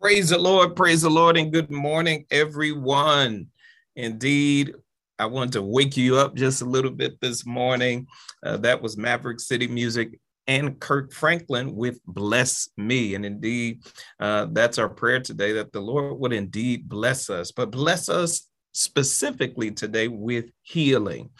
[0.00, 3.48] Praise the Lord, praise the Lord, and good morning, everyone.
[3.96, 4.72] Indeed,
[5.18, 8.06] I want to wake you up just a little bit this morning.
[8.42, 13.14] Uh, that was Maverick City Music and Kirk Franklin with Bless Me.
[13.14, 13.82] And indeed,
[14.18, 18.48] uh, that's our prayer today that the Lord would indeed bless us, but bless us
[18.72, 21.30] specifically today with healing.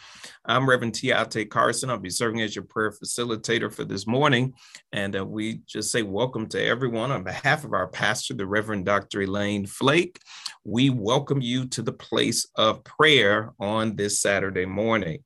[0.45, 1.89] I'm Reverend Tiate Carson.
[1.89, 4.53] I'll be serving as your prayer facilitator for this morning.
[4.91, 8.85] And uh, we just say welcome to everyone on behalf of our pastor, the Reverend
[8.85, 9.21] Dr.
[9.21, 10.19] Elaine Flake.
[10.65, 15.23] We welcome you to the place of prayer on this Saturday morning.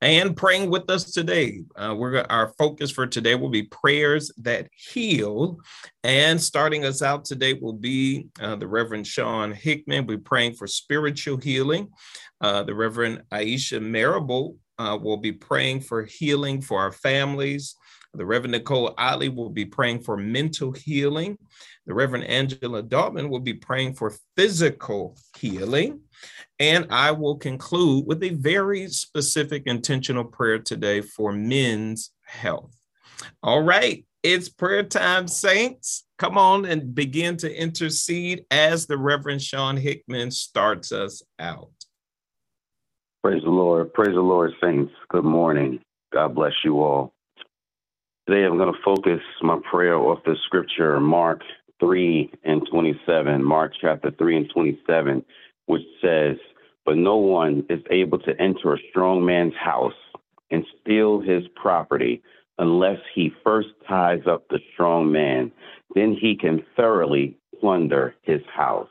[0.00, 4.68] And praying with us today, uh, we're our focus for today will be prayers that
[4.74, 5.58] heal.
[6.04, 10.06] And starting us out today will be uh, the Reverend Shaun Hickmon.
[10.06, 11.90] We're praying for spiritual healing.
[12.40, 17.76] Uh, the Reverend Eyesha Marable uh, will be praying for healing for our families.
[18.14, 21.38] The Reverend Nicole Ottley will be praying for mental healing.
[21.86, 26.00] The Reverend Angela Daubon will be praying for physical healing.
[26.58, 32.74] And I will conclude with a very specific intentional prayer today for men's health.
[33.42, 36.04] All right, it's prayer time, saints.
[36.18, 41.70] Come on and begin to intercede as the Reverend Shaun Hickmon starts us out.
[43.22, 43.92] Praise the Lord.
[43.92, 44.94] Praise the Lord, saints.
[45.10, 45.80] Good morning.
[46.14, 47.12] God bless you all.
[48.28, 51.42] Today I'm going to focus my prayer off the scripture, Mark
[51.80, 55.24] 3 and 27, Mark chapter 3 and 27,
[55.66, 56.36] which says,
[56.86, 59.92] But no one is able to enter a strong man's house
[60.50, 62.22] and steal his property
[62.58, 65.52] unless he first ties up the strong man.
[65.94, 68.88] Then he can thoroughly plunder his house.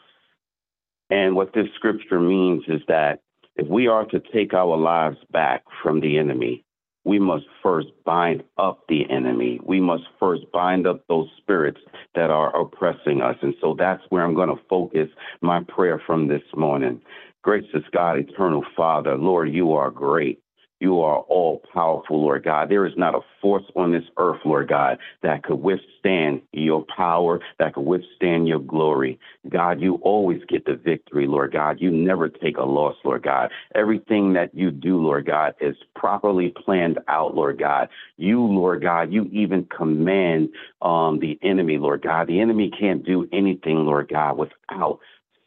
[1.10, 3.22] And what this scripture means is that
[3.60, 6.64] if we are to take our lives back from the enemy,
[7.04, 9.60] we must first bind up the enemy.
[9.64, 11.80] We must first bind up those spirits
[12.16, 13.36] that are oppressing us.
[13.42, 15.10] And so that's where I'm going to focus
[15.42, 17.02] my prayer from this morning.
[17.42, 20.42] Gracious God, eternal Father, Lord, you are great.
[20.80, 22.70] You are all powerful, Lord God.
[22.70, 27.42] There is not a force on this earth, Lord God, that could withstand your power,
[27.60, 29.20] that could withstand your glory.
[29.50, 31.82] God, you always get the victory, Lord God.
[31.82, 33.52] You never take a loss, Lord God.
[33.76, 37.90] Everything that you do, Lord God, is properly planned out, Lord God.
[38.18, 40.50] You, Lord God, you even command
[40.82, 42.28] um, the enemy, Lord God.
[42.28, 45.00] The enemy can't do anything, Lord God, without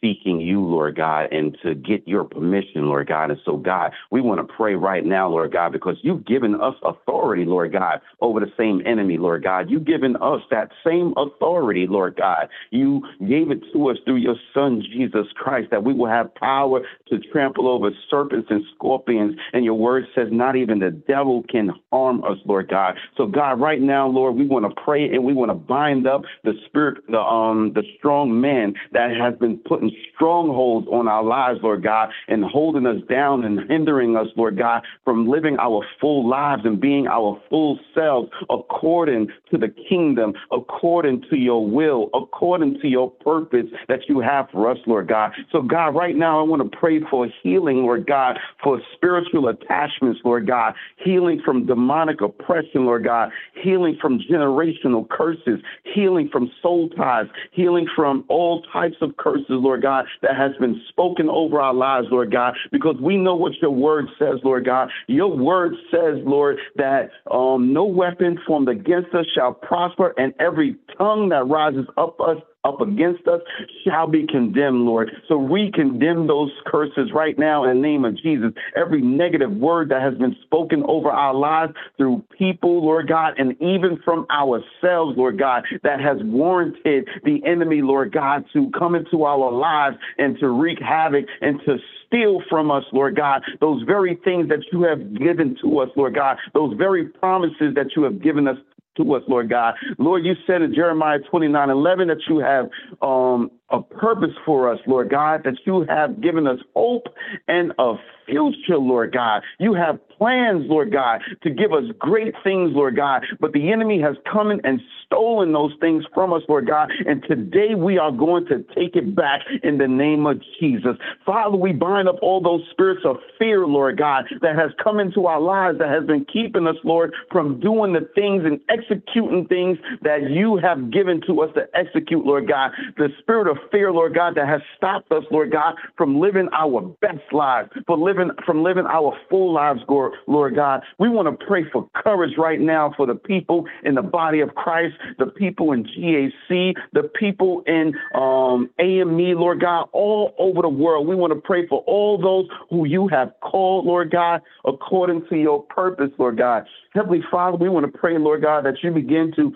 [0.03, 3.31] seeking you, Lord God, and to get your permission, Lord God.
[3.31, 6.75] And so, God, we want to pray right now, Lord God, because you've given us
[6.83, 9.71] authority, Lord God, over the same enemy, Lord God.
[9.71, 12.49] You've given us that same authority, Lord God.
[12.71, 16.81] You gave it to us through your Son, Jesus Christ, that we will have power
[17.09, 19.37] to trample over serpents and scorpions.
[19.53, 22.97] And your word says, not even the devil can harm us, Lord God.
[23.17, 26.23] So, God, right now, Lord, we want to pray and we want to bind up
[26.43, 31.23] the spirit, the um, the strong man that has been put in strongholds on our
[31.23, 35.85] lives, Lord God, and holding us down and hindering us, Lord God, from living our
[36.01, 42.11] full lives and being our full selves according to the kingdom, according to your will,
[42.15, 45.33] according to your purpose that you have for us, Lord God.
[45.51, 50.21] So, God, right now, I want to pray for healing, Lord God, for spiritual attachments,
[50.25, 53.31] Lord God, healing from demonic oppression, Lord God,
[53.63, 55.61] healing from generational curses,
[55.95, 60.81] healing from soul ties, healing from all types of curses, Lord God, that has been
[60.88, 64.91] spoken over our lives, Lord God, because we know what your word says, Lord God.
[65.09, 70.76] Your word says, Lord, that um, no weapon formed against us shall prosper, and every
[70.97, 73.41] tongue that rises up us up against us
[73.84, 75.11] shall be condemned, Lord.
[75.27, 78.53] So we condemn those curses right now in the name of Jesus.
[78.77, 83.61] Every negative word that has been spoken over our lives through people, Lord God, and
[83.61, 89.25] even from ourselves, Lord God, that has warranted the enemy, Lord God, to come into
[89.25, 94.17] our lives and to wreak havoc and to steal from us, Lord God, those very
[94.23, 98.23] things that you have given to us, Lord God, those very promises that you have
[98.23, 98.59] given us
[98.97, 99.75] to us, Lord God.
[99.99, 102.69] Lord, you said in Jeremiah 29 11 that you have
[103.00, 107.07] um, a purpose for us, Lord God, that you have given us hope
[107.49, 107.95] and a
[108.27, 109.43] future, Lord God.
[109.59, 113.25] You have plans, Lord God, to give us great things, Lord God.
[113.41, 116.91] But the enemy has come in and stolen those things from us, Lord God.
[117.07, 120.97] And today we are going to take it back in the name of Jesus.
[121.27, 125.27] Father, we bind up all those spirits of fear, Lord God, that has come into
[125.27, 129.79] our lives, that has been keeping us, Lord, from doing the things and executing things
[130.03, 132.71] that you have given to us to execute, Lord God.
[132.97, 136.81] The spirit of fear, Lord God, that has stopped us, Lord God, from living our
[137.00, 140.82] best lives, for living from living our full lives, Lord God.
[140.99, 144.55] We want to pray for courage right now for the people in the body of
[144.55, 150.69] Christ, the people in GAC, the people in um, AME, Lord God, all over the
[150.69, 151.06] world.
[151.06, 155.37] We want to pray for all those who you have called, Lord God, according to
[155.37, 156.67] your purpose, Lord God.
[156.94, 159.55] Heavenly Father, we want to pray, Lord God, that you begin to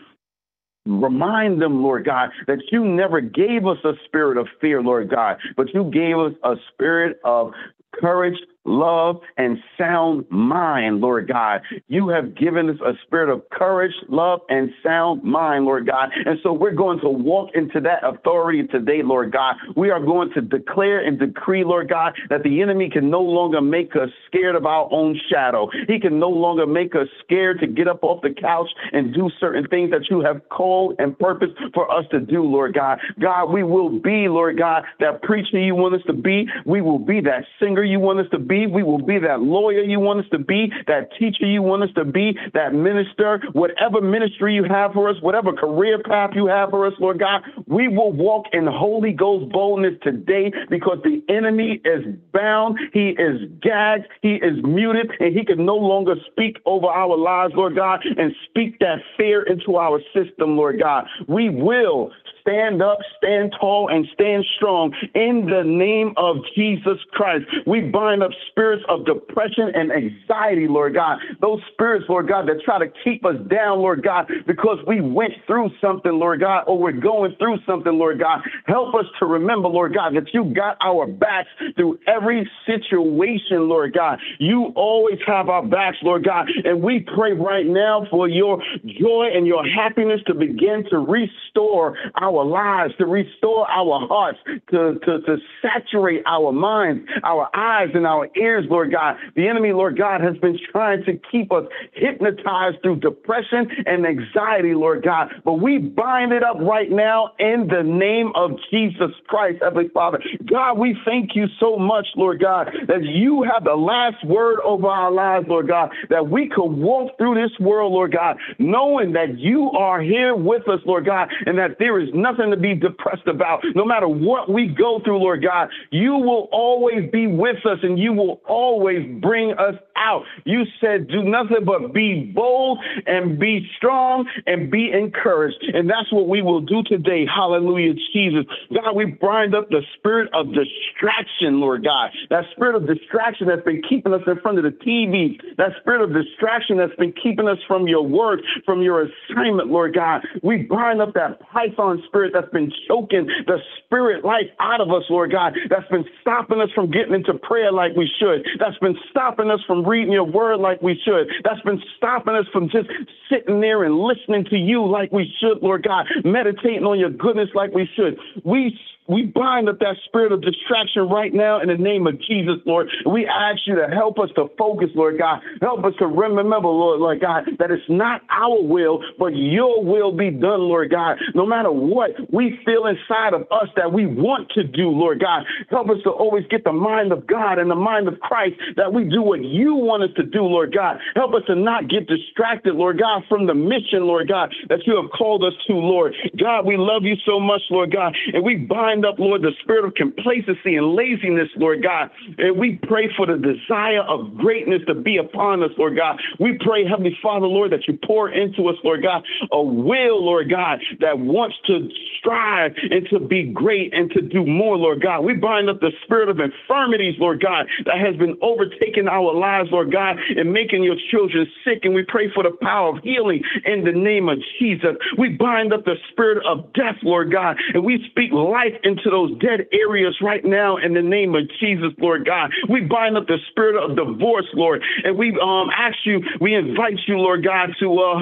[0.87, 5.39] Remind them, Lord God, that you never gave us a spirit of fear, Lord God,
[5.57, 7.53] but you gave us a spirit of
[7.93, 11.63] courage, love, and sound mind, Lord God.
[11.89, 16.11] You have given us a spirit of courage, love, and sound mind, Lord God.
[16.25, 19.57] And so we're going to walk into that authority today, Lord God.
[19.77, 23.61] We are going to declare and decree, Lord God, that the enemy can no longer
[23.61, 25.69] make us scared of our own shadow.
[25.87, 29.31] He can no longer make us scared to get up off the couch and do
[29.39, 32.99] certain things that you have called and purposed for us to do, Lord God.
[33.21, 36.49] God, we will be, Lord God, that preacher you want us to be.
[36.65, 38.67] We will be that singer you want us to be be.
[38.67, 41.91] We will be that lawyer you want us to be, that teacher you want us
[41.97, 46.71] to be, that minister, whatever ministry you have for us, whatever career path you have
[46.71, 47.43] for us, Lord God.
[47.67, 53.41] We will walk in Holy Ghost boldness today because the enemy is bound, he is
[53.61, 58.05] gagged, he is muted, and he can no longer speak over our lives, Lord God,
[58.17, 61.07] and speak that fear into our system, Lord God.
[61.27, 62.13] We will
[62.47, 67.45] stand up, stand tall, and stand strong in the name of Jesus Christ.
[67.67, 71.19] We bind up spirits of depression and anxiety, Lord God.
[71.41, 75.33] Those spirits, Lord God, that try to keep us down, Lord God, because we went
[75.47, 78.41] through something, Lord God, or we're going through something, Lord God.
[78.67, 83.93] Help us to remember, Lord God, that you got our backs through every situation, Lord
[83.93, 84.19] God.
[84.39, 86.49] You always have our backs, Lord God.
[86.65, 91.97] And we pray right now for your joy and your happiness to begin to restore
[92.21, 94.39] our lives, to restore our hearts,
[94.71, 99.17] to, to, to saturate our minds, our eyes, and our ears, Lord God.
[99.35, 104.75] The enemy, Lord God, has been trying to keep us hypnotized through depression and anxiety,
[104.75, 105.29] Lord God.
[105.45, 110.21] But we bind it up right now in the name of Jesus Christ, Heavenly Father.
[110.51, 114.87] God, we thank you so much, Lord God, that you have the last word over
[114.87, 119.39] our lives, Lord God, that we could walk through this world, Lord God, knowing that
[119.39, 123.27] you are here with us, Lord God, and that there is nothing to be depressed
[123.27, 123.63] about.
[123.75, 127.99] No matter what we go through, Lord God, you will always be with us and
[127.99, 130.25] you will always bring us out.
[130.45, 135.63] You said, do nothing but be bold and be strong and be encouraged.
[135.75, 137.27] And that's what we will do today.
[137.27, 138.45] Hallelujah, Jesus.
[138.75, 142.11] God, we bind up the spirit of distraction, Lord God.
[142.31, 145.39] That spirit of distraction that's been keeping us in front of the TV.
[145.57, 149.95] That spirit of distraction that's been keeping us from your work, from your assignment, Lord
[149.95, 150.23] God.
[150.43, 155.05] We bind up that python spirit that's been choking the spirit life out of us,
[155.11, 155.55] Lord God.
[155.69, 158.47] That's been stopping us from getting into prayer like we should.
[158.59, 161.29] That's been stopping us from reading your word like we should.
[161.45, 162.89] That's been stopping us from just
[163.31, 167.51] sitting there and listening to you like we should, Lord God, meditating on your goodness
[167.55, 168.19] like we should.
[168.45, 172.57] We we bind up that spirit of distraction right now in the name of Jesus,
[172.65, 172.89] Lord.
[173.07, 175.41] We ask you to help us to focus, Lord God.
[175.61, 180.13] Help us to remember, Lord, Lord God, that it's not our will, but your will
[180.13, 181.19] be done, Lord God.
[181.35, 185.45] No matter what we feel inside of us that we want to do, Lord God.
[185.71, 188.93] Help us to always get the mind of God and the mind of Christ that
[188.93, 190.99] we do what you want us to do, Lord God.
[191.15, 194.97] Help us to not get distracted, Lord God, from the mission, Lord God, that you
[195.01, 196.15] have called us to, Lord.
[196.39, 199.53] God, we love you so much, Lord God, and we bind bind up, Lord, the
[199.63, 202.11] spirit of complacency and laziness, Lord God.
[202.39, 206.21] And we pray for the desire of greatness to be upon us, Lord God.
[206.41, 209.23] We pray, Heavenly Father, Lord, that you pour into us, Lord God,
[209.53, 211.89] a will, Lord God, that wants to
[212.19, 215.25] strive and to be great and to do more, Lord God.
[215.25, 219.69] We bind up the spirit of infirmities, Lord God, that has been overtaking our lives,
[219.73, 221.81] Lord God, and making your children sick.
[221.83, 224.97] And we pray for the power of healing in the name of Jesus.
[225.19, 229.37] We bind up the spirit of death, Lord God, and we speak life into those
[229.41, 232.51] dead areas right now in the name of Jesus, Lord God.
[232.69, 237.01] We bind up the spirit of divorce, Lord, and we um, ask you, we invite
[237.07, 238.21] you, Lord God, to uh,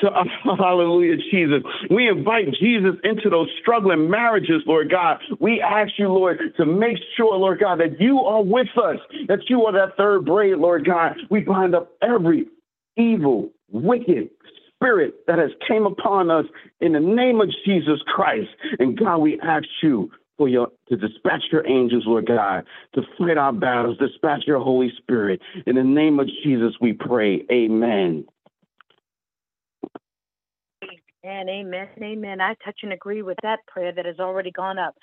[0.00, 0.24] to uh,
[0.58, 1.62] hallelujah, Jesus.
[1.90, 5.18] We invite Jesus into those struggling marriages, Lord God.
[5.38, 9.48] We ask you, Lord, to make sure, Lord God, that you are with us, that
[9.48, 11.16] you are that third braid, Lord God.
[11.30, 12.46] We bind up every
[12.96, 14.30] evil, wicked,
[14.76, 16.44] spirit that has came upon us
[16.80, 18.48] in the name of Jesus Christ.
[18.78, 22.64] And God, we ask you for your to dispatch your angels, Lord God,
[22.94, 25.40] to fight our battles, dispatch your Holy Spirit.
[25.66, 27.44] In the name of Jesus, we pray.
[27.50, 28.26] Amen.
[31.24, 32.40] And amen, amen.
[32.40, 34.94] I touch and agree with that prayer that has already gone up.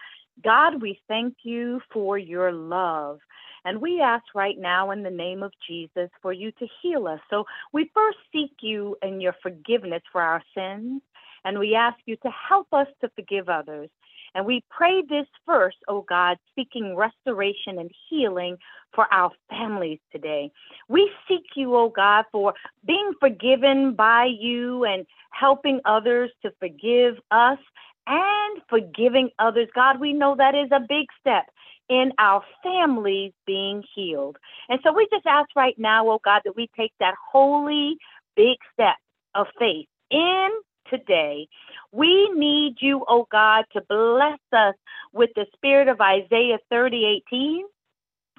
[0.42, 3.20] God, we thank you for your love.
[3.66, 7.20] And we ask right now in the name of Jesus for you to heal us.
[7.30, 11.02] So we first seek you and your forgiveness for our sins.
[11.46, 13.90] And we ask you to help us to forgive others.
[14.36, 18.58] And we pray this first, oh God, seeking restoration and healing
[18.94, 20.52] for our families today.
[20.88, 22.54] We seek you, oh God, for
[22.86, 27.60] being forgiven by you and helping others to forgive us
[28.08, 29.68] and forgiving others.
[29.76, 31.46] God, we know that is a big step
[31.90, 34.38] in our families being healed.
[34.70, 37.98] And so we just ask right now, oh God, that we take that holy
[38.36, 38.96] big step
[39.36, 40.50] of faith in
[40.90, 41.48] today.
[41.92, 44.76] We need you, oh God, to bless us
[45.12, 47.66] with the spirit of Isaiah 30 18,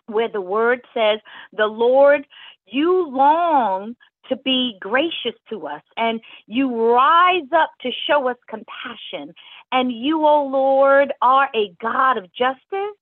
[0.07, 1.21] where the word says,
[1.53, 2.27] The Lord,
[2.67, 3.95] you long
[4.29, 9.35] to be gracious to us and you rise up to show us compassion.
[9.71, 12.97] And you, O oh Lord, are a God of justice.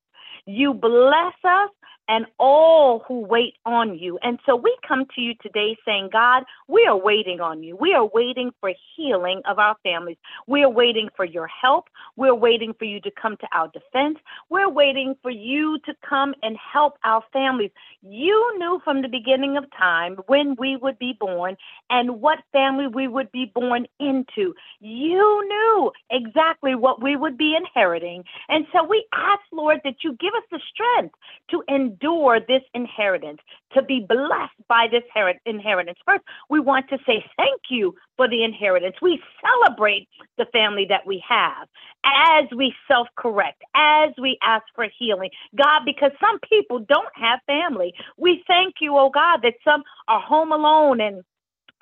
[0.46, 1.70] You bless us
[2.08, 4.18] and all who wait on you.
[4.22, 7.76] And so we come to you today saying, God, we are waiting on you.
[7.76, 10.16] We are waiting for healing of our families.
[10.46, 11.88] We are waiting for your help.
[12.16, 14.18] We're waiting for you to come to our defense.
[14.50, 17.70] We're waiting for you to come and help our families.
[18.02, 21.56] You knew from the beginning of time when we would be born
[21.90, 24.54] and what family we would be born into.
[24.80, 28.24] You knew exactly what we would be inheriting.
[28.48, 31.14] And so we ask, Lord, that you give us the strength
[31.50, 33.40] to endure endure this inheritance,
[33.74, 35.02] to be blessed by this
[35.46, 35.98] inheritance.
[36.06, 38.96] First, we want to say thank you for the inheritance.
[39.00, 41.68] We celebrate the family that we have
[42.04, 45.30] as we self correct, as we ask for healing.
[45.56, 47.94] God, because some people don't have family.
[48.16, 51.22] We thank you, oh God, that some are home alone and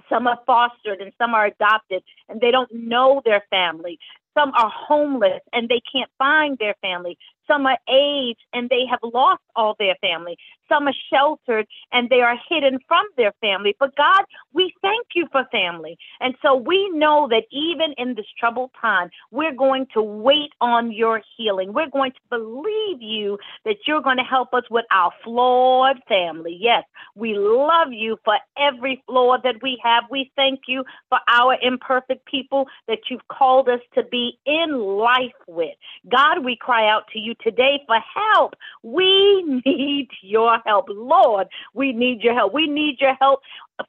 [0.09, 3.99] some are fostered and some are adopted and they don't know their family.
[4.37, 7.19] Some are homeless and they can't find their family.
[7.51, 10.37] Some are aged and they have lost all their family.
[10.69, 13.75] Some are sheltered and they are hidden from their family.
[13.79, 15.99] But God, we thank you for family.
[16.21, 20.93] And so we know that even in this troubled time, we're going to wait on
[20.93, 21.73] your healing.
[21.73, 26.57] We're going to believe you that you're going to help us with our flawed family.
[26.61, 30.05] Yes, we love you for every flaw that we have.
[30.11, 35.33] We thank you for our imperfect people that you've called us to be in life
[35.47, 35.75] with.
[36.11, 38.55] God, we cry out to you today for help.
[38.83, 40.87] We need your help.
[40.89, 42.53] Lord, we need your help.
[42.53, 43.41] We need your help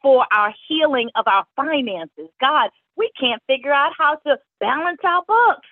[0.02, 2.30] for our healing of our finances.
[2.40, 5.68] God, we can't figure out how to balance our books.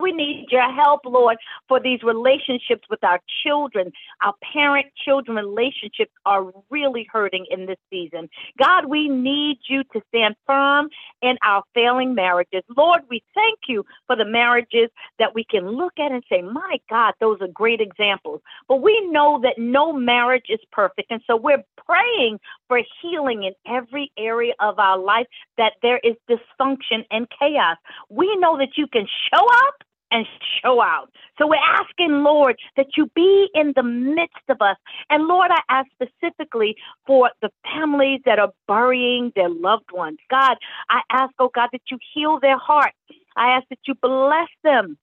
[0.00, 3.90] We need your help, Lord, for these relationships with our children.
[4.22, 8.28] Our parent children relationships are really hurting in this season.
[8.62, 10.88] God, we need you to stand firm
[11.20, 12.62] in our failing marriages.
[12.76, 14.88] Lord, we thank you for the marriages
[15.18, 18.40] that we can look at and say, my God, those are great examples.
[18.68, 21.10] But we know that no marriage is perfect.
[21.10, 22.38] And so we're praying
[22.68, 25.26] for healing in every area of our life,
[25.56, 27.78] that there is dysfunction and chaos.
[28.08, 29.74] We know that you can show up
[30.10, 30.26] and
[30.62, 31.10] show out.
[31.38, 34.76] So we're asking, Lord, that you be in the midst of us.
[35.10, 40.18] And Lord, I ask specifically for the families that are burying their loved ones.
[40.30, 40.56] God,
[40.88, 42.96] I ask, oh God, that you heal their hearts.
[43.36, 44.98] I ask that you bless them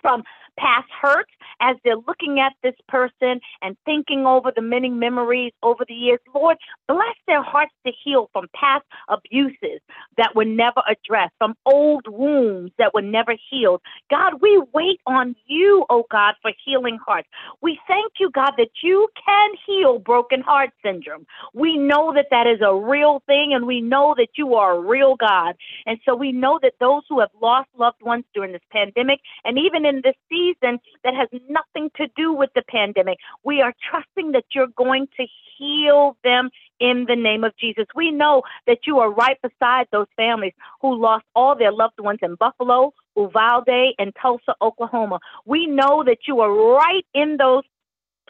[0.00, 0.24] from
[0.58, 1.30] past hurts
[1.60, 6.20] as they're looking at this person and thinking over the many memories over the years.
[6.34, 6.56] Lord,
[6.88, 9.80] bless their hearts to heal from past abuses
[10.16, 13.80] that were never addressed, from old wounds that were never healed.
[14.10, 17.28] God, we wait on you, oh God, for healing hearts.
[17.60, 21.26] We thank you, God, that you can heal broken heart syndrome.
[21.54, 24.80] We know that that is a real thing, and we know that you are a
[24.80, 25.54] real God.
[25.86, 29.58] And so we know that those who have lost loved ones during this pandemic and
[29.58, 33.18] even in this season, that has nothing to do with the pandemic.
[33.44, 35.26] We are trusting that you're going to
[35.58, 37.86] heal them in the name of Jesus.
[37.94, 42.18] We know that you are right beside those families who lost all their loved ones
[42.22, 45.20] in Buffalo, Uvalde, and Tulsa, Oklahoma.
[45.44, 47.64] We know that you are right in those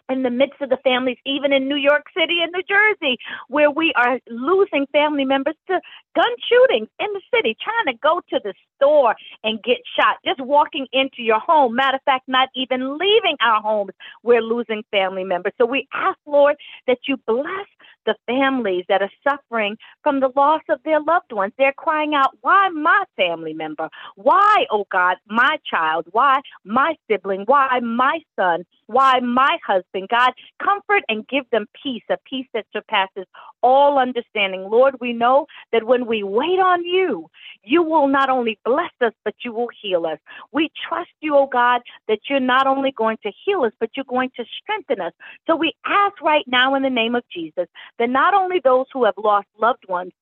[0.09, 3.19] in the midst of the families, even in New York City and New Jersey,
[3.49, 5.81] where we are losing family members to
[6.15, 10.41] gun shootings in the city, trying to go to the store and get shot, just
[10.41, 11.75] walking into your home.
[11.75, 13.93] Matter of fact, not even leaving our homes,
[14.23, 15.53] we're losing family members.
[15.59, 16.57] So we ask, Lord,
[16.87, 17.67] that you bless
[18.07, 21.53] the families that are suffering from the loss of their loved ones.
[21.57, 23.89] They're crying out, Why my family member?
[24.17, 26.07] Why, oh God, my child?
[26.11, 27.45] Why my sibling?
[27.47, 28.65] Why my son?
[28.93, 30.33] Why, my husband, God,
[30.63, 33.27] comfort and give them peace, a peace that surpasses
[33.63, 34.69] all understanding.
[34.71, 37.29] Lord, we know that when we wait on you,
[37.65, 40.19] you will not only bless us, but you will heal us.
[40.53, 44.05] We trust you, oh God, that you're not only going to heal us, but you're
[44.09, 45.13] going to strengthen us.
[45.47, 47.67] So we ask right now in the name of Jesus
[47.99, 50.13] that not only those who have lost loved ones,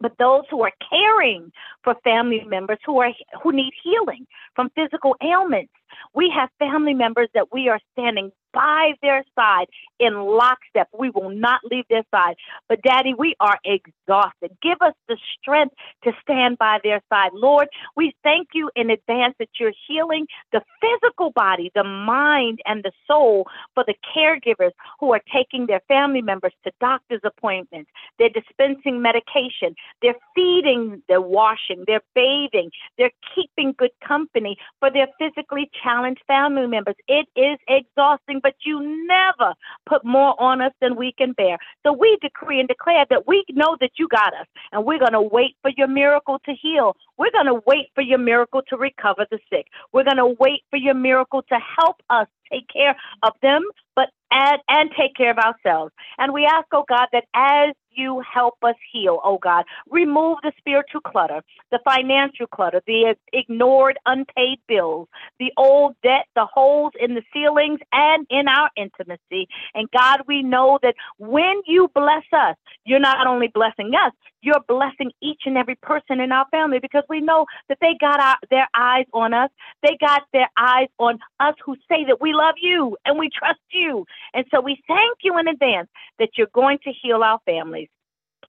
[0.00, 1.50] but those who are caring
[1.82, 3.12] for family members who are
[3.42, 5.72] who need healing from physical ailments.
[6.14, 9.66] We have family members that we are standing by their side
[9.98, 10.88] in lockstep.
[10.98, 12.36] We will not leave their side.
[12.68, 14.56] But, Daddy, we are exhausted.
[14.62, 15.74] Give us the strength
[16.04, 17.30] to stand by their side.
[17.34, 22.82] Lord, we thank you in advance that you're healing the physical body, the mind, and
[22.82, 27.90] the soul for the caregivers who are taking their family members to doctor's appointments.
[28.18, 29.74] They're dispensing medication.
[30.02, 36.66] They're feeding, they're washing, they're bathing, they're keeping good company for their physically challenged family
[36.66, 36.96] members.
[37.08, 39.54] It is exhausting but you never
[39.86, 41.58] put more on us than we can bear.
[41.84, 45.12] So we decree and declare that we know that you got us, and we're going
[45.12, 46.96] to wait for your miracle to heal.
[47.16, 49.66] We're going to wait for your miracle to recover the sick.
[49.92, 53.62] We're going to wait for your miracle to help us take care of them,
[53.94, 55.92] but and, and take care of ourselves.
[56.18, 60.52] And we ask, oh God, that as you help us heal, oh God, remove the
[60.58, 65.08] spiritual clutter, the financial clutter, the ignored unpaid bills,
[65.40, 69.48] the old debt, the holes in the ceilings and in our intimacy.
[69.74, 74.12] And God, we know that when you bless us, you're not only blessing us,
[74.42, 78.20] you're blessing each and every person in our family because we know that they got
[78.20, 79.50] our, their eyes on us.
[79.82, 83.60] They got their eyes on us who say that we love you and we trust
[83.72, 84.06] you.
[84.34, 85.88] And so we thank you in advance
[86.18, 87.85] that you're going to heal our families.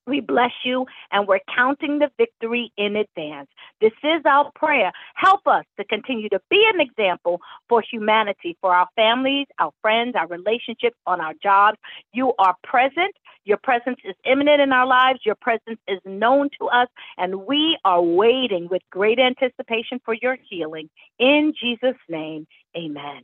[0.07, 3.49] We bless you and we're counting the victory in advance.
[3.81, 4.91] This is our prayer.
[5.15, 10.15] Help us to continue to be an example for humanity, for our families, our friends,
[10.15, 11.77] our relationships, on our jobs.
[12.13, 13.13] You are present.
[13.43, 15.19] Your presence is imminent in our lives.
[15.25, 16.87] Your presence is known to us,
[17.17, 20.89] and we are waiting with great anticipation for your healing.
[21.19, 23.23] In Jesus' name, amen.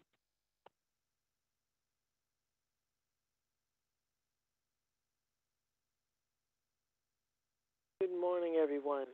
[8.04, 9.08] Good morning, everyone.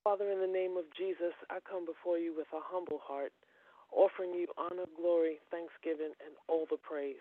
[0.00, 3.36] Father, in the name of Jesus, I come before you with a humble heart,
[3.92, 7.20] offering you honor, glory, thanksgiving, and all the praise.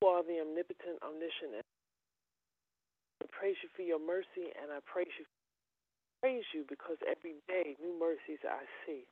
[0.00, 1.60] You are the omnipotent, omniscient.
[3.20, 5.28] I praise you for your mercy, and I praise you.
[6.24, 9.04] Praise you because every day new mercies I see.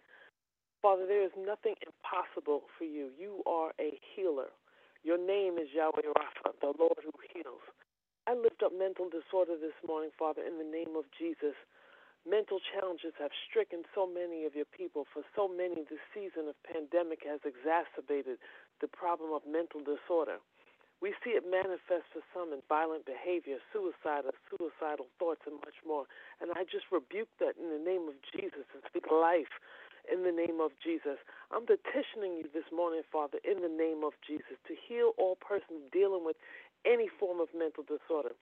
[0.81, 3.13] Father, there is nothing impossible for you.
[3.21, 4.57] You are a healer.
[5.05, 7.61] Your name is Yahweh Rapha, the Lord who heals.
[8.27, 11.59] I lift up mental disorder this morning, Father, in the name of Jesus.
[12.23, 15.11] Mental challenges have stricken so many of your people.
[15.11, 18.39] For so many, this season of pandemic has exacerbated
[18.79, 20.39] the problem of mental disorder.
[21.03, 25.83] We see it manifest for some in violent behavior, suicide or suicidal thoughts, and much
[25.83, 26.07] more.
[26.39, 29.51] And I just rebuke that in the name of Jesus and speak life
[30.11, 31.19] in the name of Jesus.
[31.51, 35.85] I'm petitioning you this morning, Father, in the name of Jesus, to heal all persons
[35.93, 36.37] dealing with
[36.85, 38.35] any form of mental disorder,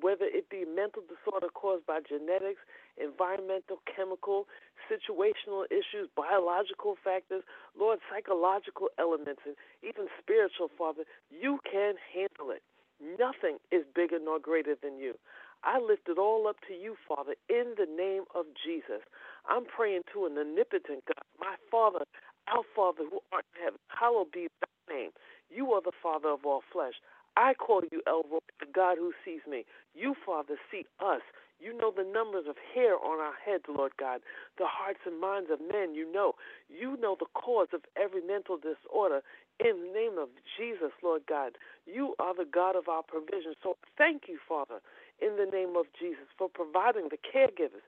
[0.00, 2.62] whether it be mental disorder caused by genetics,
[2.96, 4.46] environmental, chemical,
[4.86, 7.42] situational issues, biological factors,
[7.78, 12.62] Lord, psychological elements, and even spiritual, Father, you can handle it.
[12.98, 15.14] Nothing is bigger nor greater than you.
[15.62, 19.02] I lift it all up to you, Father, in the name of Jesus.
[19.48, 22.04] I'm praying to an omnipotent God, my Father,
[22.48, 23.80] our Father who art in heaven.
[23.88, 25.10] Hallowed be thy name.
[25.50, 26.94] You are the Father of all flesh.
[27.36, 29.64] I call you El Roi, the God who sees me.
[29.94, 31.22] You, Father, see us.
[31.60, 34.20] You know the numbers of hair on our heads, Lord God,
[34.58, 35.94] the hearts and minds of men.
[35.94, 36.34] You know.
[36.68, 39.22] You know the cause of every mental disorder.
[39.58, 43.54] In the name of Jesus, Lord God, you are the God of our provision.
[43.62, 44.78] So thank you, Father,
[45.20, 47.82] in the name of Jesus, for providing the caregivers.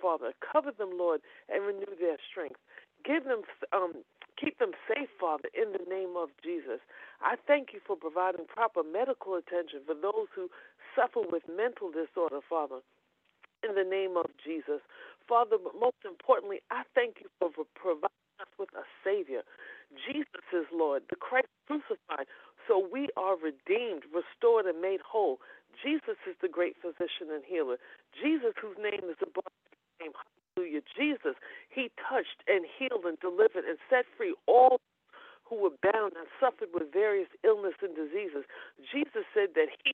[0.00, 0.32] Father.
[0.40, 2.60] Cover them, Lord, and renew their strength.
[3.04, 4.04] Give them um,
[4.38, 6.78] Keep them safe, Father, in the name of Jesus.
[7.20, 10.46] I thank you for providing proper medical attention for those who
[10.94, 12.78] suffer with mental disorder, Father,
[13.66, 14.78] in the name of Jesus.
[15.26, 19.42] Father, but most importantly, I thank you for providing us with a Savior.
[20.06, 22.30] Jesus is Lord, the Christ crucified,
[22.70, 25.42] so we are redeemed, restored, and made whole.
[25.82, 27.82] Jesus is the great physician and healer.
[28.14, 29.50] Jesus, whose name is above
[30.00, 30.12] name.
[30.56, 30.82] Hallelujah.
[30.96, 31.36] Jesus,
[31.68, 34.80] he touched and healed and delivered and set free all
[35.44, 38.44] who were bound and suffered with various illness and diseases.
[38.92, 39.92] Jesus said that he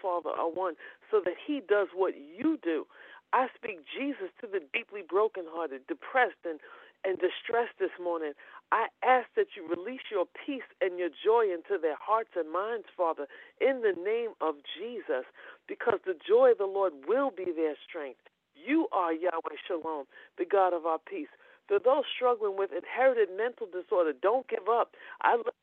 [0.00, 0.74] Father are one,
[1.10, 2.86] so that he does what you do.
[3.32, 6.58] I speak Jesus to the deeply brokenhearted, depressed, and,
[7.04, 8.32] and distress this morning.
[8.72, 12.86] I ask that you release your peace and your joy into their hearts and minds,
[12.96, 13.26] Father,
[13.60, 15.28] in the name of Jesus,
[15.68, 18.24] because the joy of the Lord will be their strength.
[18.66, 20.04] You are Yahweh Shalom,
[20.38, 21.28] the God of our peace.
[21.68, 24.94] For those struggling with inherited mental disorder, don't give up.
[25.22, 25.54] I love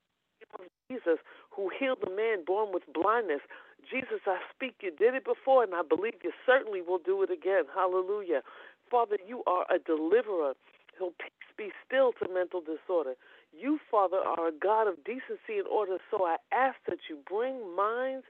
[0.90, 1.20] Jesus
[1.52, 3.42] who healed the man born with blindness.
[3.92, 7.32] Jesus, I speak, you did it before, and I believe you certainly will do it
[7.32, 7.64] again.
[7.74, 8.42] Hallelujah.
[8.90, 10.54] Father, you are a deliverer.
[10.98, 13.16] He'll peace be still to mental disorder.
[13.52, 17.76] You, Father, are a God of decency and order, so I ask that you bring
[17.76, 18.26] minds,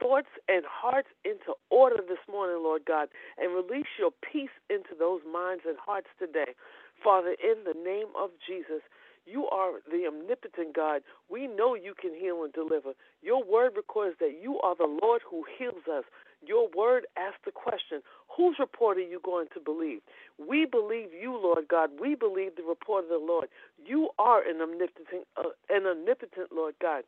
[0.00, 5.20] thoughts, and hearts into order this morning, Lord God, and release your peace into those
[5.30, 6.54] minds and hearts today.
[7.02, 8.82] Father, in the name of Jesus,
[9.26, 11.02] you are the omnipotent God.
[11.28, 12.92] We know you can heal and deliver.
[13.22, 16.04] Your word records that you are the Lord who heals us.
[16.46, 18.02] Your word asks the question,
[18.36, 20.00] whose report are you going to believe?
[20.38, 21.90] We believe you, Lord God.
[22.00, 23.48] We believe the report of the Lord.
[23.84, 27.02] You are an omnipotent, uh, an omnipotent Lord God.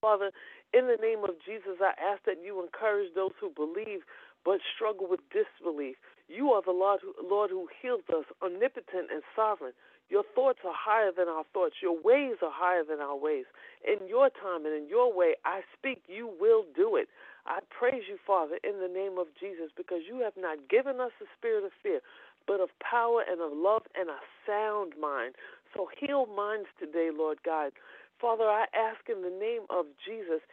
[0.00, 0.32] Father,
[0.72, 4.00] in the name of Jesus, I ask that you encourage those who believe
[4.44, 5.96] but struggle with disbelief.
[6.28, 9.72] You are the Lord who, Lord who heals us, omnipotent and sovereign.
[10.08, 11.76] Your thoughts are higher than our thoughts.
[11.80, 13.44] Your ways are higher than our ways.
[13.86, 17.08] In your time and in your way, I speak, you will do it.
[17.46, 21.12] I praise you, Father, in the name of Jesus, because you have not given us
[21.20, 22.00] a spirit of fear,
[22.46, 25.34] but of power and of love and a sound mind.
[25.74, 27.72] So heal minds today, Lord God.
[28.20, 30.44] Father, I ask in the name of Jesus,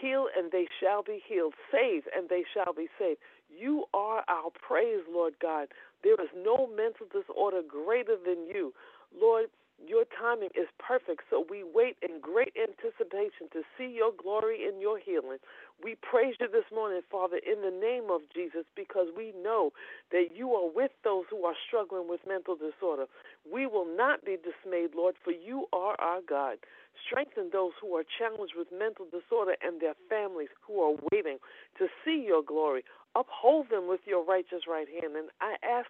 [0.00, 3.18] heal and they shall be healed, save and they shall be saved.
[3.48, 5.68] You are our praise, Lord God.
[6.02, 8.72] There is no mental disorder greater than you.
[9.18, 9.46] Lord,
[9.86, 14.80] your timing is perfect, so we wait in great anticipation to see your glory and
[14.80, 15.38] your healing.
[15.82, 19.70] We praise you this morning, Father, in the name of Jesus, because we know
[20.10, 23.06] that you are with those who are struggling with mental disorder.
[23.50, 26.58] We will not be dismayed, Lord, for you are our God.
[27.06, 31.38] Strengthen those who are challenged with mental disorder and their families who are waiting
[31.78, 32.82] to see your glory.
[33.14, 35.16] Uphold them with your righteous right hand.
[35.16, 35.88] And I ask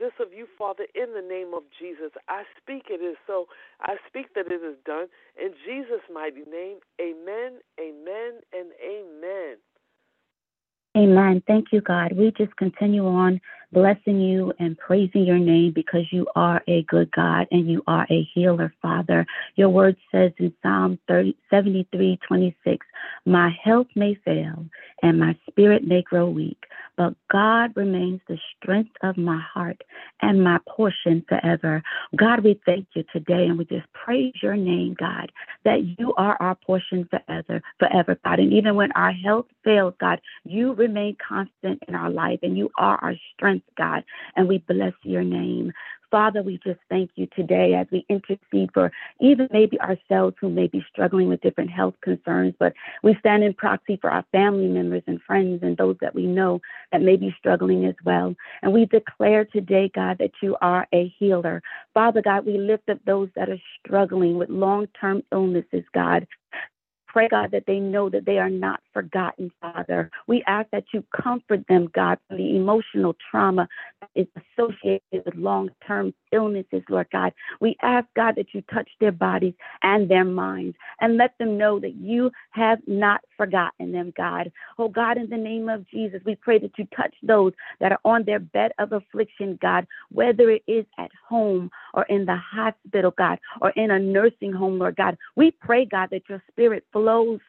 [0.00, 2.10] this of you, Father, in the name of Jesus.
[2.28, 3.46] I speak it is so.
[3.82, 5.06] I speak that it is done.
[5.40, 9.56] In Jesus' mighty name, amen, amen, and amen.
[10.96, 11.42] Amen.
[11.46, 12.12] Thank you, God.
[12.16, 13.40] We just continue on
[13.72, 18.06] blessing you and praising your name because you are a good God and you are
[18.10, 19.26] a healer, Father.
[19.56, 22.86] Your word says in Psalm 30, 73 26,
[23.26, 24.66] My health may fail
[25.02, 26.64] and my spirit may grow weak,
[26.96, 29.80] but God remains the strength of my heart
[30.20, 31.82] and my portion forever.
[32.16, 35.32] God, we thank you today and we just praise your name, God,
[35.64, 38.40] that you are our portion forever, forever, God.
[38.40, 42.70] And even when our health fails, God, you remain constant in our life and you
[42.76, 44.04] are our strength, God.
[44.36, 45.72] And we bless your name.
[46.10, 50.66] Father, we just thank you today as we intercede for even maybe ourselves who may
[50.66, 55.02] be struggling with different health concerns, but we stand in proxy for our family members
[55.06, 58.34] and friends and those that we know that may be struggling as well.
[58.62, 61.62] And we declare today, God, that you are a healer.
[61.94, 66.26] Father God, we lift up those that are struggling with long term illnesses, God.
[67.12, 70.12] Pray, God, that they know that they are not forgotten, Father.
[70.28, 73.66] We ask that you comfort them, God, from the emotional trauma
[74.00, 77.32] that is associated with long term illnesses, Lord God.
[77.60, 81.80] We ask, God, that you touch their bodies and their minds and let them know
[81.80, 84.52] that you have not forgotten them, God.
[84.78, 88.00] Oh, God, in the name of Jesus, we pray that you touch those that are
[88.04, 93.12] on their bed of affliction, God, whether it is at home or in the hospital,
[93.18, 95.18] God, or in a nursing home, Lord God.
[95.34, 96.99] We pray, God, that your spirit flows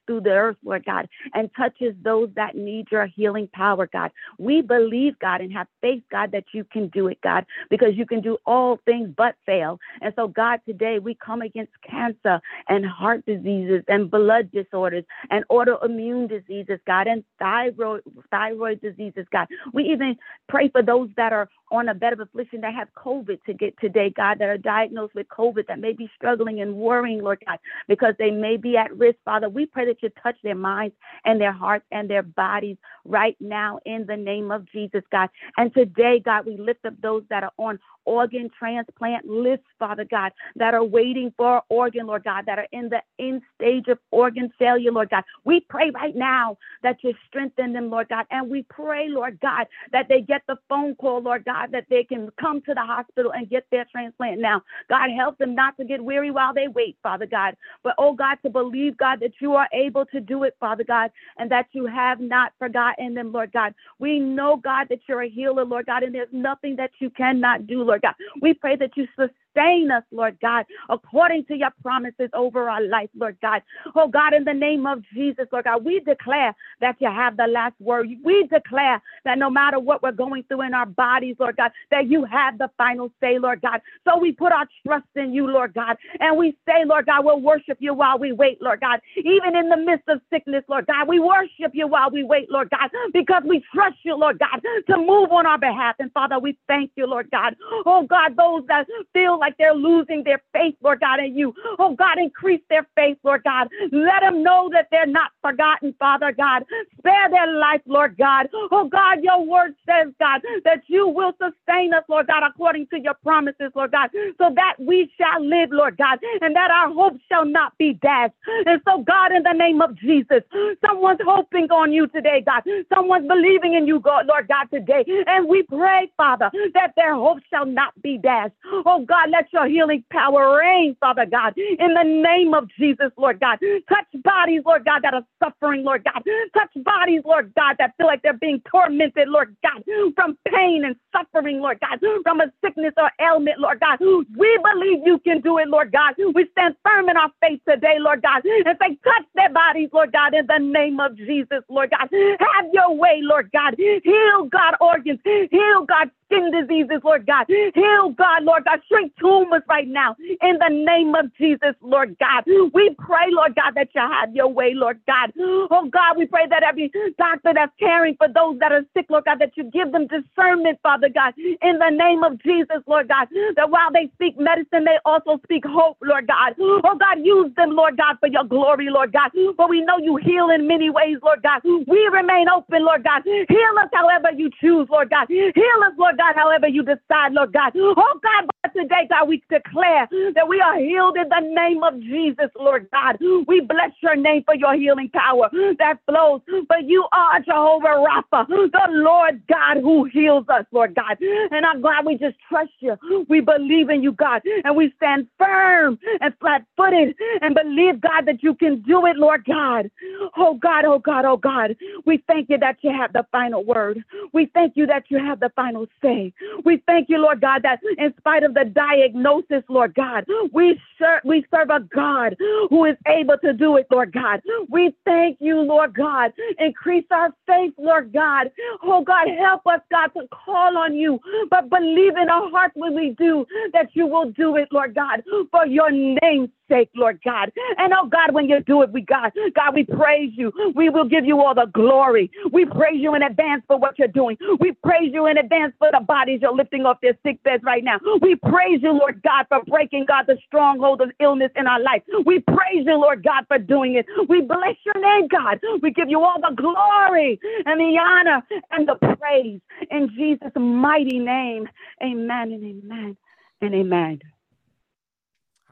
[0.05, 4.11] through the earth, Lord God, and touches those that need your healing power, God.
[4.37, 8.05] We believe, God, and have faith, God, that you can do it, God, because you
[8.05, 9.79] can do all things but fail.
[10.01, 15.45] And so, God, today we come against cancer and heart diseases and blood disorders and
[15.49, 19.47] autoimmune diseases, God, and thyroid thyroid diseases, God.
[19.73, 23.43] We even pray for those that are on a bed of affliction that have COVID
[23.45, 27.23] to get today, God, that are diagnosed with COVID, that may be struggling and worrying,
[27.23, 29.40] Lord God, because they may be at risk, Father.
[29.49, 33.79] We pray that you touch their minds and their hearts and their bodies right now
[33.85, 35.29] in the name of Jesus, God.
[35.57, 40.31] And today, God, we lift up those that are on organ transplant lists, Father God,
[40.55, 44.51] that are waiting for organ, Lord God, that are in the end stage of organ
[44.57, 45.23] failure, Lord God.
[45.43, 48.25] We pray right now that you strengthen them, Lord God.
[48.31, 52.03] And we pray, Lord God, that they get the phone call, Lord God, that they
[52.03, 54.61] can come to the hospital and get their transplant now.
[54.89, 57.55] God, help them not to get weary while they wait, Father God.
[57.83, 61.11] But, oh God, to believe, God, that you are able to do it, Father God,
[61.37, 63.73] and that you have not forgotten them, Lord God.
[63.99, 67.67] We know, God, that you're a healer, Lord God, and there's nothing that you cannot
[67.67, 68.15] do, Lord God.
[68.41, 69.07] We pray that you
[69.51, 73.61] sustain us, Lord God, according to your promises over our life, Lord God.
[73.95, 77.47] Oh God, in the name of Jesus, Lord God, we declare that you have the
[77.47, 78.07] last word.
[78.23, 82.07] We declare that no matter what we're going through in our bodies, Lord God, that
[82.07, 83.81] you have the final say, Lord God.
[84.07, 87.41] So we put our trust in you, Lord God, and we say, Lord God, we'll
[87.41, 88.99] worship you while we wait, Lord God.
[89.17, 92.69] Even in the midst of sickness, Lord God, we worship you while we wait, Lord
[92.69, 95.95] God, because we trust you, Lord God, to move on our behalf.
[95.99, 97.55] And Father, we thank you, Lord God.
[97.85, 101.53] Oh God, those that feel like they're losing their faith, Lord God, in you.
[101.79, 103.67] Oh God, increase their faith, Lord God.
[103.91, 106.63] Let them know that they're not forgotten, Father God.
[106.99, 108.47] Spare their life, Lord God.
[108.71, 112.99] Oh God, your word says, God, that you will sustain us, Lord God, according to
[112.99, 117.17] your promises, Lord God, so that we shall live, Lord God, and that our hope
[117.29, 118.35] shall not be dashed.
[118.65, 120.43] And so, God, in the name of Jesus,
[120.85, 122.63] someone's hoping on you today, God.
[122.93, 125.03] Someone's believing in you, God, Lord God, today.
[125.27, 128.53] And we pray, Father, that their hope shall not be dashed.
[128.85, 133.39] Oh God, let your healing power reign, Father God, in the name of Jesus, Lord
[133.39, 133.59] God.
[133.89, 136.23] Touch bodies, Lord God, that are suffering, Lord God.
[136.53, 139.83] Touch bodies, Lord God, that feel like they're being tormented, Lord God,
[140.15, 143.99] from pain and suffering, Lord God, from a sickness or ailment, Lord God.
[144.01, 146.15] We believe you can do it, Lord God.
[146.17, 150.11] We stand firm in our faith today, Lord God, and say, touch their bodies, Lord
[150.11, 152.09] God, in the name of Jesus, Lord God.
[152.11, 153.75] Have your way, Lord God.
[153.77, 155.19] Heal, God, organs.
[155.23, 157.45] Heal, God, skin diseases, Lord God.
[157.47, 158.79] Heal, God, Lord God.
[158.87, 162.43] Shrink tumors right now in the name of Jesus, Lord God.
[162.47, 165.31] We pray, Lord God, that you have your way, Lord God.
[165.37, 169.25] Oh, God, we pray that every doctor that's caring for those that are sick, Lord
[169.25, 173.27] God, that you give them discernment, Father God, in the name of Jesus, Lord God.
[173.55, 176.55] That while they speak medicine, they also speak hope, Lord God.
[176.59, 179.31] Oh, God, use them, Lord God, for your glory, Lord God.
[179.57, 181.61] For we know you heal in many ways, Lord God.
[181.63, 183.23] We remain open, Lord God.
[183.25, 185.27] Heal us however you choose, Lord God.
[185.29, 187.71] Heal us, Lord God, however you decide, Lord God.
[187.75, 192.49] Oh God, today, God, we declare that we are healed in the name of Jesus,
[192.59, 193.17] Lord God.
[193.47, 196.41] We bless your name for your healing power that flows.
[196.67, 201.17] But you are Jehovah Rapha, the Lord God who heals us, Lord God.
[201.51, 202.97] And I'm glad we just trust you.
[203.29, 208.25] We believe in you, God, and we stand firm and flat footed and believe, God,
[208.25, 209.89] that you can do it, Lord God.
[210.37, 211.75] Oh God, oh God, oh God.
[212.05, 214.03] We thank you that you have the final word.
[214.33, 216.33] We thank you that you have the final say.
[216.65, 221.21] We thank you, Lord God, that in spite of the diagnosis, Lord God, we serve,
[221.23, 222.35] we serve a God
[222.69, 224.41] who is able to do it, Lord God.
[224.69, 226.33] We thank you, Lord God.
[226.59, 228.51] Increase our faith, Lord God.
[228.83, 231.19] Oh God, help us, God, to call on you,
[231.49, 235.23] but believe in our hearts when we do that you will do it, Lord God,
[235.51, 237.51] for your name's sake, Lord God.
[237.77, 240.53] And oh God, when you do it, we God, God, we praise you.
[240.75, 242.31] We will give you all the glory.
[242.53, 244.37] We praise you in advance for what you're doing.
[244.59, 247.83] We praise you in advance for the bodies you're lifting off their sick beds right
[247.83, 247.99] now.
[248.21, 252.03] We praise you, Lord God, for breaking God the stronghold of illness in our life.
[252.25, 254.05] We praise you, Lord God, for doing it.
[254.29, 255.59] We bless your name, God.
[255.83, 261.19] We give you all the glory and the honor and the praise in Jesus' mighty
[261.19, 261.67] name.
[262.03, 263.17] Amen and amen
[263.61, 264.19] and amen.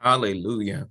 [0.00, 0.88] Hallelujah.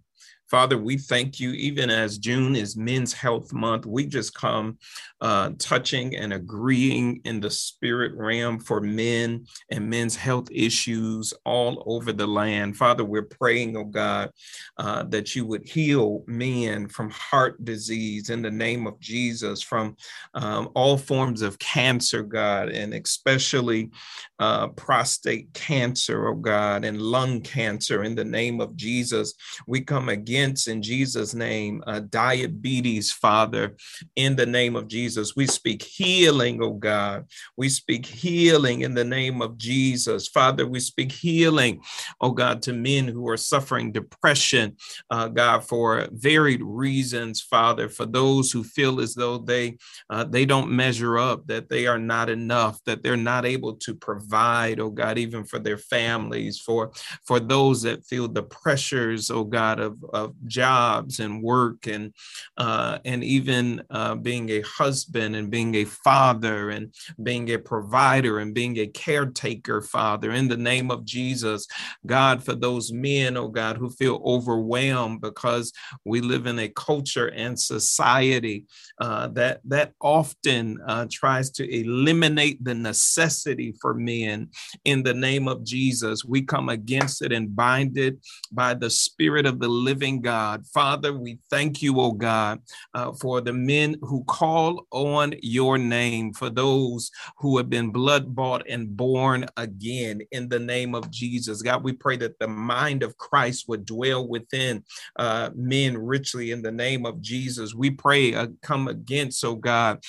[0.50, 4.80] Father, we thank you, even as June is Men's Health Month, we just come
[5.22, 11.84] uh, touching and agreeing in the spirit realm for men and men's health issues all
[11.86, 12.78] over the land.
[12.78, 14.32] Father, we're praying, oh God,
[14.78, 19.96] uh, that you would heal men from heart disease in the name of Jesus, from
[20.34, 23.92] um, all forms of cancer, God, and especially
[24.40, 29.34] uh, prostate cancer, oh God, and lung cancer in the name of Jesus.
[29.68, 33.76] We come again against in Jesus' name uh, diabetes, Father,
[34.16, 35.36] in the name of Jesus.
[35.36, 37.26] We speak healing, oh God.
[37.58, 40.30] We speak healing in the name of Jesus.
[40.30, 41.82] Father, we speak healing,
[42.22, 44.78] oh God, to men who are suffering depression,
[45.10, 49.78] uh, God, for varied reasons, Father, for those who feel as though they
[50.10, 53.94] uh, they don't measure up, that they are not enough, that they're not able to
[53.94, 56.92] provide, oh God, even for their families, for
[57.26, 62.14] for those that feel the pressures, oh God, of, of jobs and work and
[62.58, 68.40] uh, and even uh, being a husband and being a father and being a provider
[68.40, 71.68] and being a caretaker, Father, in the name of Jesus,
[72.06, 75.72] God, for those men, oh God, who feel overwhelmed because
[76.06, 78.66] we live in a culture and society
[79.00, 84.50] uh, that that often uh, tries to eliminate the necessity for men.
[84.86, 88.18] In the name of Jesus, we come against it and bind it
[88.52, 90.66] by the Spirit of the living God.
[90.68, 92.62] Father, we thank you, oh God,
[92.94, 98.36] uh, for the men who call on your name, for those who have been blood
[98.36, 101.62] bought and born again in the name of Jesus.
[101.62, 104.84] God, we pray that the mind of Christ would dwell within
[105.16, 107.74] uh, men richly in the name of Jesus.
[107.74, 110.04] We pray, uh, come against, oh God,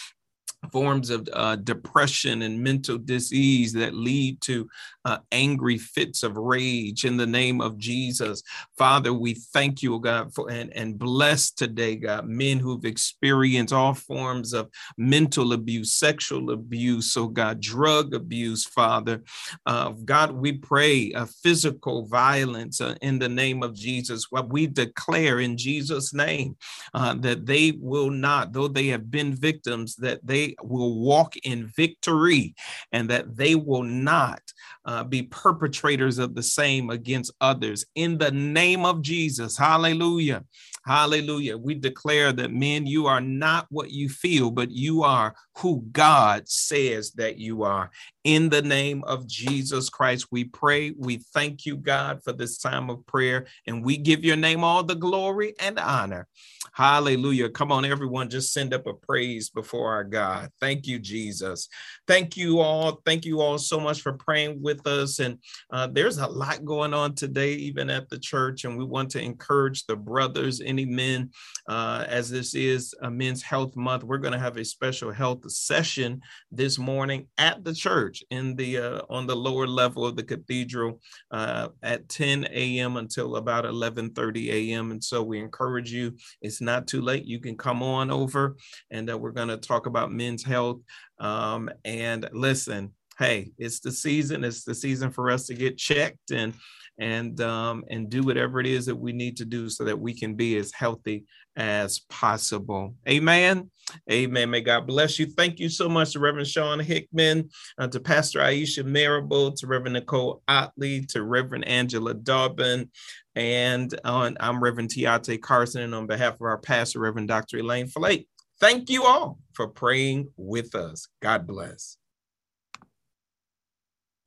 [0.73, 4.68] forms of uh, depression and mental disease that lead to
[5.05, 8.42] uh, angry fits of rage in the name of Jesus.
[8.77, 13.94] Father, we thank you, God, for and, and bless today, God, men who've experienced all
[13.94, 14.68] forms of
[14.99, 19.23] mental abuse, sexual abuse, oh God, drug abuse, Father.
[19.64, 24.27] Uh, God, we pray a physical violence uh, in the name of Jesus.
[24.31, 26.57] What we declare in Jesus' name
[26.94, 31.66] uh, that they will not, though they have been victims, that they will walk in
[31.66, 32.54] victory
[32.92, 34.40] and that they will not
[34.85, 37.85] uh, be perpetrators of the same against others.
[37.95, 40.45] In the name of Jesus, hallelujah.
[40.87, 41.59] Hallelujah.
[41.59, 46.49] We declare that men, you are not what you feel, but you are who God
[46.49, 47.90] says that you are.
[48.25, 50.93] In the name of Jesus Christ, we pray.
[50.97, 54.83] We thank you, God, for this time of prayer, and we give your name all
[54.83, 56.27] the glory and honor.
[56.73, 57.51] Hallelujah.
[57.51, 60.51] Come on, everyone, just send up a praise before our God.
[60.61, 61.69] Thank you, Jesus.
[62.07, 63.01] Thank you all.
[63.05, 65.18] Thank you all so much for praying with us.
[65.18, 65.38] And
[65.72, 69.22] uh, there's a lot going on today, even at the church, and we want to
[69.22, 71.30] encourage the brothers, any men,
[71.68, 74.04] uh, as this is a men's health month.
[74.04, 78.78] We're going to have a special health session this morning at the church in the
[78.78, 82.96] uh, on the lower level of the cathedral uh, at 10 a.m.
[82.96, 84.90] until about 11:30 a.m.
[84.90, 86.16] And so we encourage you.
[86.42, 87.24] It's not too late.
[87.24, 88.56] You can come on over,
[88.90, 90.80] and uh, we're going to talk about men's health.
[91.18, 94.42] Um, and listen, hey, it's the season.
[94.42, 96.54] It's the season for us to get checked and
[96.98, 100.12] and um, and do whatever it is that we need to do so that we
[100.12, 101.24] can be as healthy
[101.56, 102.94] as possible.
[103.09, 103.70] Amen.
[104.11, 104.50] Amen.
[104.50, 105.26] May God bless you.
[105.26, 109.94] Thank you so much to Reverend Shaun Hickmon, uh, to Pastor Eyesha Marable, to Reverend
[109.94, 112.88] Nicole Ottley, to Reverend Angela Daubon,
[113.35, 117.59] and on, I'm Reverend Tiate Carson, and on behalf of our pastor, Reverend Dr.
[117.59, 118.28] Elaine Flake,
[118.61, 121.09] thank you all for praying with us.
[121.20, 121.96] God bless.